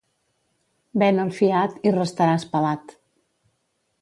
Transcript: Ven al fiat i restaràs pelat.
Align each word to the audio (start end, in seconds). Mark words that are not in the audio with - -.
Ven 1.03 1.21
al 1.25 1.29
fiat 1.41 1.77
i 1.91 1.93
restaràs 1.99 2.49
pelat. 2.57 2.97